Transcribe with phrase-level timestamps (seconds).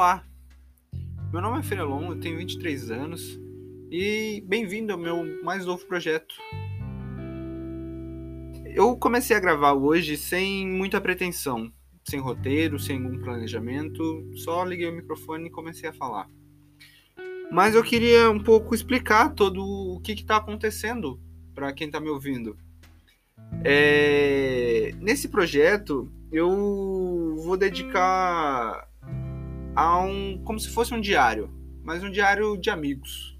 [0.00, 0.24] Olá,
[1.30, 3.38] meu nome é Ferelon, eu tenho 23 anos
[3.90, 6.34] e bem-vindo ao meu mais novo projeto.
[8.64, 11.70] Eu comecei a gravar hoje sem muita pretensão,
[12.02, 14.02] sem roteiro, sem algum planejamento,
[14.36, 16.30] só liguei o microfone e comecei a falar.
[17.52, 21.20] Mas eu queria um pouco explicar todo o que está acontecendo
[21.54, 22.56] para quem está me ouvindo.
[23.62, 24.94] É...
[24.98, 28.88] Nesse projeto, eu vou dedicar
[29.74, 30.40] a um.
[30.44, 31.50] como se fosse um diário,
[31.82, 33.38] mas um diário de amigos.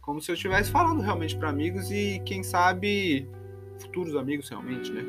[0.00, 3.28] Como se eu estivesse falando realmente para amigos e, quem sabe,
[3.78, 5.02] futuros amigos realmente, né?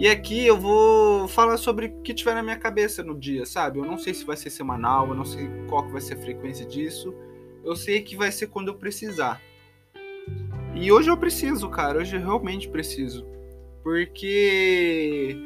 [0.00, 3.78] E aqui eu vou falar sobre o que tiver na minha cabeça no dia, sabe?
[3.78, 6.20] Eu não sei se vai ser semanal, eu não sei qual que vai ser a
[6.20, 7.14] frequência disso.
[7.62, 9.40] Eu sei que vai ser quando eu precisar.
[10.74, 11.98] E hoje eu preciso, cara.
[11.98, 13.26] Hoje eu realmente preciso.
[13.82, 15.36] Porque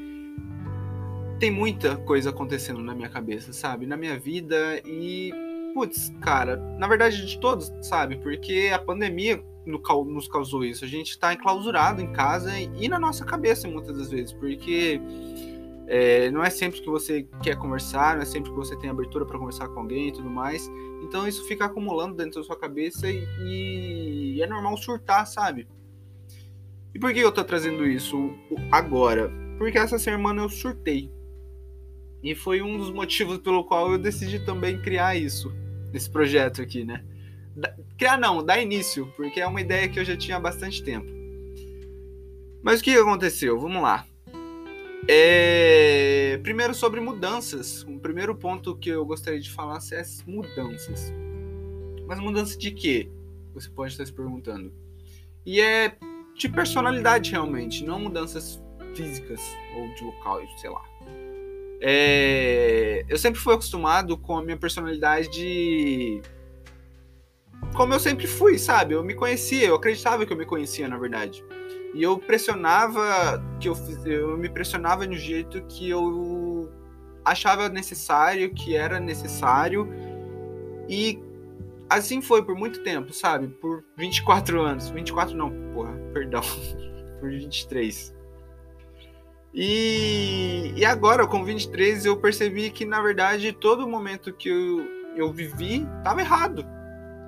[1.38, 3.86] tem muita coisa acontecendo na minha cabeça, sabe?
[3.86, 5.32] Na minha vida e.
[5.74, 8.16] Putz, cara, na verdade de todos, sabe?
[8.18, 10.84] Porque a pandemia nos causou isso.
[10.84, 15.00] A gente tá enclausurado em casa e na nossa cabeça muitas das vezes, porque
[15.86, 19.26] é, não é sempre que você quer conversar, não é sempre que você tem abertura
[19.26, 20.70] para conversar com alguém e tudo mais.
[21.02, 25.66] Então isso fica acumulando dentro da sua cabeça e, e é normal surtar, sabe?
[26.94, 28.30] E por que eu tô trazendo isso
[28.70, 29.30] agora?
[29.58, 31.10] Porque essa semana eu surtei.
[32.24, 35.52] E foi um dos motivos pelo qual eu decidi também criar isso,
[35.92, 37.04] esse projeto aqui, né?
[37.54, 40.82] Da, criar não, dar início, porque é uma ideia que eu já tinha há bastante
[40.82, 41.06] tempo.
[42.62, 43.60] Mas o que aconteceu?
[43.60, 44.06] Vamos lá.
[45.06, 46.40] É...
[46.42, 47.82] Primeiro sobre mudanças.
[47.82, 51.12] O primeiro ponto que eu gostaria de falar é as mudanças.
[52.06, 53.10] Mas mudança de quê?
[53.52, 54.72] Você pode estar se perguntando.
[55.44, 55.94] E é
[56.34, 58.62] de personalidade realmente, não mudanças
[58.94, 59.42] físicas
[59.76, 60.93] ou de local, sei lá.
[61.86, 66.22] É, eu sempre fui acostumado com a minha personalidade
[67.74, 68.94] como eu sempre fui, sabe?
[68.94, 71.44] Eu me conhecia, eu acreditava que eu me conhecia, na verdade.
[71.92, 76.72] E eu pressionava, que eu, eu me pressionava no jeito que eu
[77.22, 79.86] achava necessário, que era necessário.
[80.88, 81.18] E
[81.90, 83.48] assim foi por muito tempo, sabe?
[83.48, 84.88] Por 24 anos.
[84.88, 86.42] 24 não, porra, perdão.
[87.20, 88.14] por 23.
[89.54, 94.84] E, e agora, com 23, eu percebi que, na verdade, todo momento que eu,
[95.14, 96.66] eu vivi estava errado.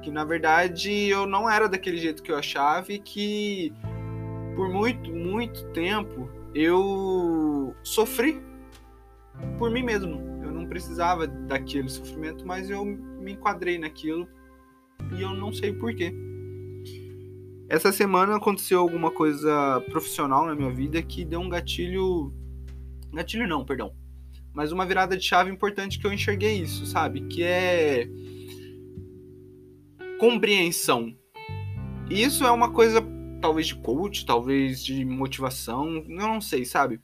[0.02, 3.72] Que, na verdade, eu não era daquele jeito que eu achava e que,
[4.56, 8.42] por muito, muito tempo, eu sofri
[9.56, 10.20] por mim mesmo.
[10.42, 14.28] Eu não precisava daquele sofrimento, mas eu me enquadrei naquilo
[15.16, 16.12] e eu não sei porquê.
[17.68, 22.32] Essa semana aconteceu alguma coisa profissional na minha vida que deu um gatilho.
[23.12, 23.92] Gatilho não, perdão.
[24.54, 27.22] Mas uma virada de chave importante que eu enxerguei isso, sabe?
[27.22, 28.08] Que é.
[30.20, 31.12] Compreensão.
[32.08, 33.04] E isso é uma coisa,
[33.40, 37.00] talvez de coach, talvez de motivação, eu não sei, sabe?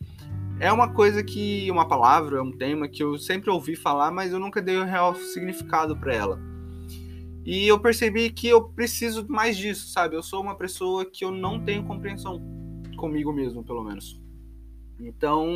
[0.61, 1.69] É uma coisa que.
[1.73, 4.85] Uma palavra, é um tema que eu sempre ouvi falar, mas eu nunca dei o
[4.85, 6.52] real significado para ela
[7.45, 10.15] e eu percebi que eu preciso mais disso, sabe?
[10.15, 12.41] Eu sou uma pessoa que eu não tenho compreensão
[12.97, 14.21] comigo mesmo, pelo menos.
[15.01, 15.49] Então,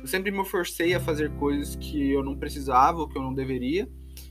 [0.00, 3.32] eu sempre me forcei a fazer coisas que eu não precisava, ou que eu não
[3.32, 3.88] deveria,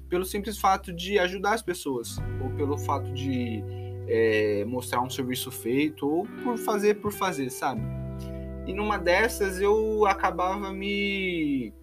[0.10, 3.64] pelo simples fato de ajudar as pessoas, ou pelo fato de
[4.08, 7.82] é, mostrar um serviço feito, ou por fazer por fazer, sabe?
[8.68, 11.74] E numa dessas eu acabava me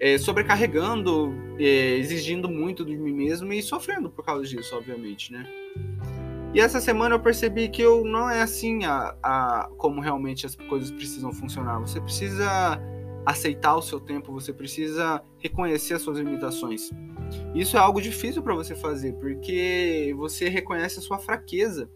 [0.00, 5.46] é, sobrecarregando, é, exigindo muito de mim mesmo e sofrendo por causa disso, obviamente, né?
[6.54, 10.54] E essa semana eu percebi que eu não é assim a, a como realmente as
[10.54, 11.78] coisas precisam funcionar.
[11.80, 12.80] Você precisa
[13.26, 16.90] aceitar o seu tempo, você precisa reconhecer as suas limitações.
[17.54, 21.90] Isso é algo difícil para você fazer, porque você reconhece a sua fraqueza.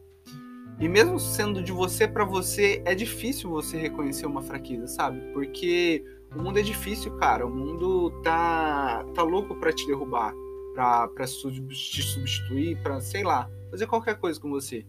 [0.79, 5.21] E mesmo sendo de você para você, é difícil você reconhecer uma fraqueza, sabe?
[5.33, 6.05] Porque
[6.35, 7.47] o mundo é difícil, cara.
[7.47, 10.33] O mundo tá, tá louco para te derrubar,
[10.75, 14.87] pra, pra te substituir, pra, sei lá, fazer qualquer coisa com você.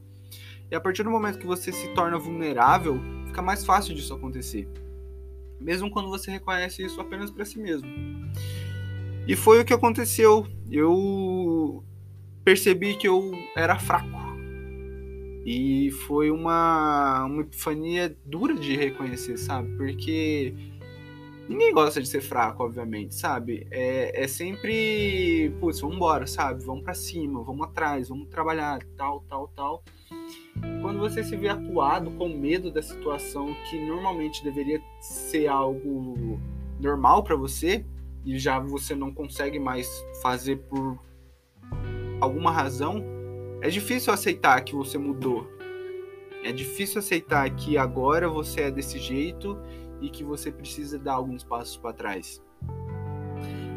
[0.72, 4.68] E a partir do momento que você se torna vulnerável, fica mais fácil disso acontecer.
[5.60, 7.88] Mesmo quando você reconhece isso apenas para si mesmo.
[9.28, 10.48] E foi o que aconteceu.
[10.70, 11.84] Eu
[12.44, 14.24] percebi que eu era fraco.
[15.46, 19.76] E foi uma, uma epifania dura de reconhecer, sabe?
[19.76, 20.54] Porque
[21.48, 23.68] Ninguém gosta de ser fraco, obviamente, sabe?
[23.70, 26.64] É, é sempre, putz, vamos embora, sabe?
[26.64, 29.84] Vamos para cima, vamos atrás, vamos trabalhar, tal, tal, tal.
[30.82, 36.40] Quando você se vê acuado com medo da situação que normalmente deveria ser algo
[36.80, 37.86] normal para você,
[38.26, 39.88] e já você não consegue mais
[40.22, 40.98] fazer por
[42.22, 43.04] alguma razão,
[43.62, 45.48] é difícil aceitar que você mudou.
[46.44, 49.58] É difícil aceitar que agora você é desse jeito
[50.04, 52.44] e que você precisa dar alguns passos para trás.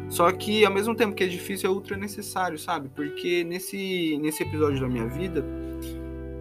[0.09, 2.89] Só que ao mesmo tempo que é difícil, é ultra necessário, sabe?
[2.89, 5.43] Porque nesse, nesse episódio da minha vida,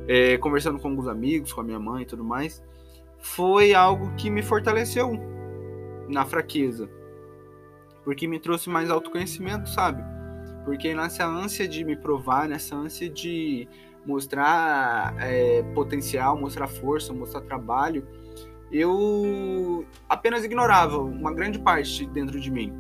[0.09, 2.63] é, conversando com alguns amigos, com a minha mãe e tudo mais,
[3.19, 5.19] foi algo que me fortaleceu
[6.09, 6.89] na fraqueza.
[8.05, 10.03] Porque me trouxe mais autoconhecimento, sabe?
[10.65, 13.69] Porque nessa ânsia de me provar, nessa ânsia de
[14.05, 18.07] mostrar é, potencial, mostrar força, mostrar trabalho,
[18.71, 22.73] eu apenas ignorava uma grande parte dentro de mim.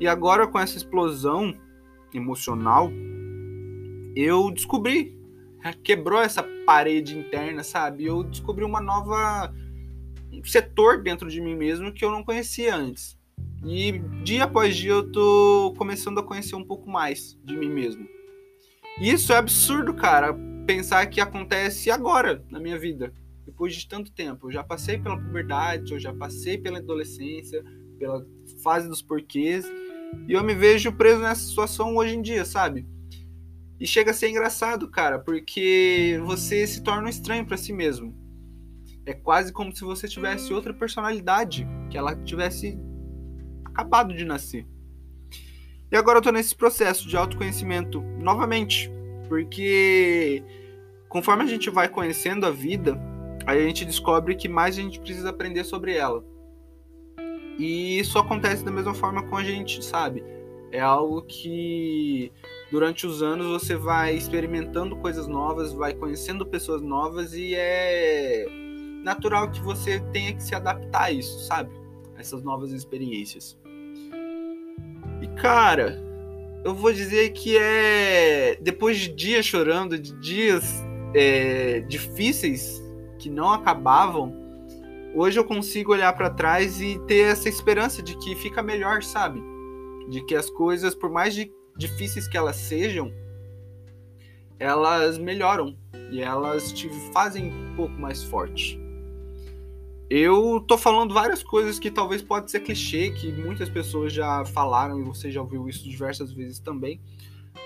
[0.00, 1.54] E agora com essa explosão
[2.12, 2.90] emocional,
[4.14, 5.18] eu descobri,
[5.82, 8.04] quebrou essa parede interna, sabe?
[8.04, 9.52] Eu descobri uma nova
[10.32, 13.16] um setor dentro de mim mesmo que eu não conhecia antes.
[13.64, 13.92] E
[14.22, 18.06] dia após dia eu tô começando a conhecer um pouco mais de mim mesmo.
[19.00, 20.34] E isso é absurdo, cara,
[20.66, 23.12] pensar que acontece agora na minha vida,
[23.54, 24.48] depois de tanto tempo.
[24.48, 27.64] Eu já passei pela puberdade, eu já passei pela adolescência,
[27.96, 28.26] pela
[28.62, 29.64] fase dos porquês,
[30.26, 32.86] e eu me vejo preso nessa situação hoje em dia, sabe?
[33.78, 38.14] E chega a ser engraçado, cara, porque você se torna um estranho para si mesmo.
[39.06, 42.78] É quase como se você tivesse outra personalidade, que ela tivesse
[43.64, 44.66] acabado de nascer.
[45.92, 48.90] E agora eu tô nesse processo de autoconhecimento novamente,
[49.28, 50.42] porque
[51.08, 52.98] conforme a gente vai conhecendo a vida,
[53.46, 56.24] a gente descobre que mais a gente precisa aprender sobre ela.
[57.58, 60.24] E isso acontece da mesma forma com a gente, sabe?
[60.72, 62.32] É algo que
[62.70, 68.46] durante os anos você vai experimentando coisas novas, vai conhecendo pessoas novas e é
[69.04, 71.70] natural que você tenha que se adaptar a isso, sabe?
[72.16, 73.56] A essas novas experiências.
[75.22, 76.02] E cara,
[76.64, 80.82] eu vou dizer que é depois de dias chorando, de dias
[81.14, 82.83] é, difíceis
[83.24, 84.34] que não acabavam,
[85.14, 89.42] hoje eu consigo olhar para trás e ter essa esperança de que fica melhor, sabe?
[90.10, 91.34] De que as coisas, por mais
[91.74, 93.10] difíceis que elas sejam,
[94.58, 95.74] elas melhoram
[96.10, 98.78] e elas te fazem um pouco mais forte.
[100.10, 105.00] Eu tô falando várias coisas que talvez pode ser clichê, que muitas pessoas já falaram
[105.00, 107.00] e você já ouviu isso diversas vezes também,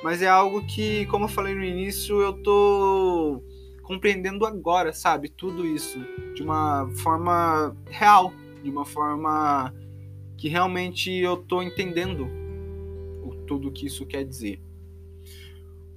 [0.04, 3.42] mas é algo que, como eu falei no início, eu tô
[3.88, 5.30] compreendendo agora, sabe?
[5.30, 5.98] Tudo isso
[6.34, 9.74] de uma forma real, de uma forma
[10.36, 12.28] que realmente eu tô entendendo
[13.24, 14.60] o, tudo que isso quer dizer.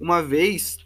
[0.00, 0.78] Uma vez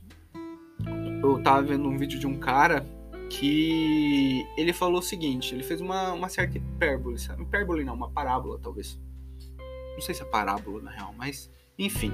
[1.23, 2.85] eu tava vendo um vídeo de um cara
[3.31, 7.17] que ele falou o seguinte, ele fez uma, uma certa hipérbole?
[7.41, 9.01] Hipérbole não, uma parábola talvez.
[9.95, 11.49] Não sei se é parábola na real, mas
[11.79, 12.11] enfim.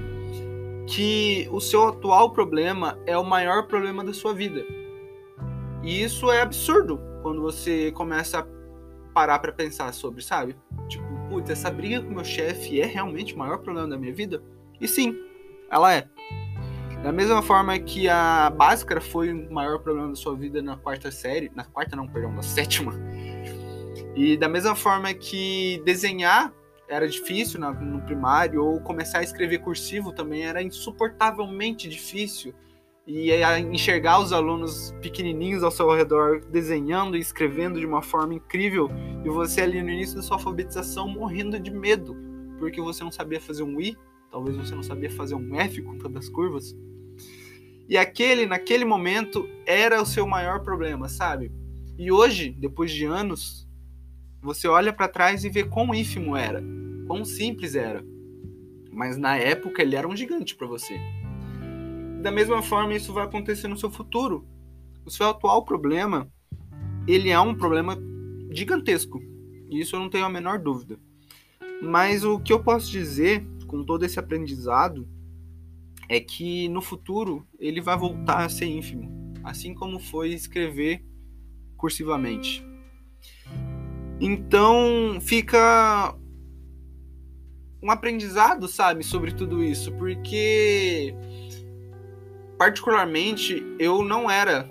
[0.86, 4.81] Que o seu atual problema é o maior problema da sua vida
[5.82, 8.46] e isso é absurdo quando você começa a
[9.12, 10.56] parar para pensar sobre, sabe?
[10.88, 14.42] Tipo, putz, essa briga com meu chefe é realmente o maior problema da minha vida?
[14.80, 15.16] E sim,
[15.70, 16.08] ela é.
[17.02, 21.10] Da mesma forma que a Bhaskara foi o maior problema da sua vida na quarta
[21.10, 22.92] série, na quarta não, perdão, na sétima.
[24.14, 26.52] E da mesma forma que desenhar
[26.88, 32.54] era difícil no primário, ou começar a escrever cursivo também era insuportavelmente difícil
[33.06, 33.30] e
[33.72, 38.88] enxergar os alunos pequenininhos ao seu redor desenhando e escrevendo de uma forma incrível
[39.24, 42.16] e você ali no início da sua alfabetização morrendo de medo
[42.62, 43.96] porque você não sabia fazer um i,
[44.30, 46.76] talvez você não sabia fazer um f com todas as curvas.
[47.88, 51.50] E aquele, naquele momento, era o seu maior problema, sabe?
[51.98, 53.68] E hoje, depois de anos,
[54.40, 56.62] você olha para trás e vê quão ínfimo era,
[57.08, 58.04] quão simples era.
[58.92, 61.00] Mas na época ele era um gigante para você
[62.22, 64.46] da mesma forma isso vai acontecer no seu futuro.
[65.04, 66.30] O seu atual problema,
[67.06, 67.98] ele é um problema
[68.50, 69.20] gigantesco.
[69.68, 70.98] Isso eu não tenho a menor dúvida.
[71.82, 75.08] Mas o que eu posso dizer com todo esse aprendizado
[76.08, 81.04] é que no futuro ele vai voltar a ser ínfimo, assim como foi escrever
[81.76, 82.64] cursivamente.
[84.20, 86.14] Então fica
[87.82, 91.14] um aprendizado, sabe, sobre tudo isso, porque
[92.62, 94.70] particularmente, eu não era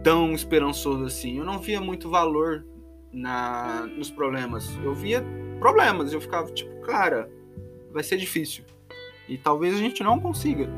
[0.00, 1.38] tão esperançoso assim.
[1.38, 2.64] Eu não via muito valor
[3.12, 4.78] na, nos problemas.
[4.84, 5.20] Eu via
[5.58, 6.12] problemas.
[6.12, 7.28] Eu ficava tipo, cara,
[7.92, 8.62] vai ser difícil.
[9.28, 10.68] E talvez a gente não consiga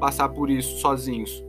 [0.00, 1.44] passar por isso sozinhos.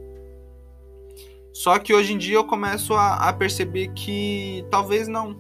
[1.54, 5.40] Só que hoje em dia eu começo a, a perceber que talvez não.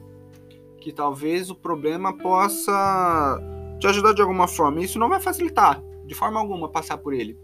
[0.79, 3.37] Que talvez o problema possa
[3.81, 4.79] te ajudar de alguma forma.
[4.79, 7.37] Isso não vai facilitar de forma alguma passar por ele,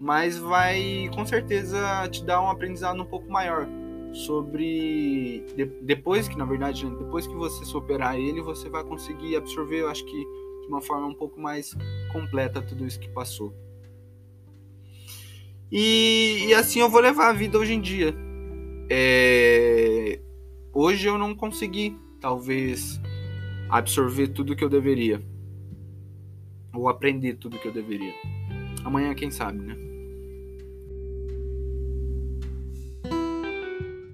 [0.00, 3.68] mas vai com certeza te dar um aprendizado um pouco maior
[4.12, 9.36] sobre de, depois que na verdade né, depois que você superar ele você vai conseguir
[9.36, 10.24] absorver eu acho que
[10.62, 11.76] de uma forma um pouco mais
[12.12, 13.54] completa tudo isso que passou.
[15.70, 18.14] E, e assim eu vou levar a vida hoje em dia.
[18.88, 20.20] É,
[20.72, 23.00] hoje eu não consegui talvez
[23.68, 25.22] absorver tudo que eu deveria.
[26.74, 28.14] Ou aprender tudo que eu deveria.
[28.84, 29.89] Amanhã quem sabe né